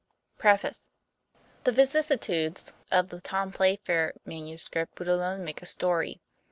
[0.39, 0.89] PREFACE.
[1.63, 6.23] vicissitudes of the "Tom Playfair" manu I script would alone make a story.